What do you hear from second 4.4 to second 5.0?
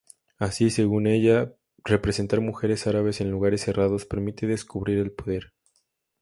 descubrir